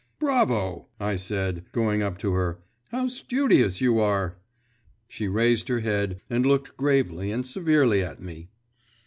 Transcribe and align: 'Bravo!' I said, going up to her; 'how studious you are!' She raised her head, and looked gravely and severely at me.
'Bravo!' 0.17 0.87
I 0.99 1.15
said, 1.15 1.65
going 1.71 2.01
up 2.01 2.17
to 2.17 2.33
her; 2.33 2.63
'how 2.89 3.05
studious 3.05 3.81
you 3.81 3.99
are!' 3.99 4.39
She 5.07 5.27
raised 5.27 5.67
her 5.67 5.81
head, 5.81 6.21
and 6.27 6.43
looked 6.43 6.75
gravely 6.75 7.29
and 7.31 7.45
severely 7.45 8.01
at 8.03 8.19
me. 8.19 8.49